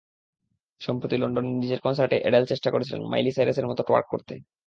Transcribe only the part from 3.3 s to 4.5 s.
সাইরাসের মতো টোয়ার্ক করতে।